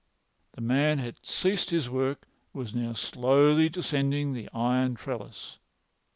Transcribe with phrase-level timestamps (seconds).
[0.53, 5.59] The man had ceased his work and was now slowly descending the iron trellis.